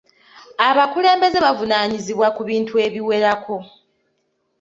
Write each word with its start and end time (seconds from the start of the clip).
Abakulembeze 0.69 1.37
bavunaanyizibwa 1.45 2.27
ku 2.35 2.41
bintu 2.49 2.73
ebiwerako. 2.85 3.55